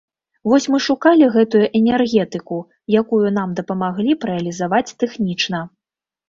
Вось 0.51 0.65
мы 0.75 0.77
шукалі 0.85 1.27
гэту 1.35 1.61
энергетыку, 1.79 2.57
якую 3.03 3.21
нам 3.37 3.53
дапамаглі 3.61 4.17
б 4.25 4.31
рэалізаваць 4.31 4.95
тэхнічна. 5.05 5.63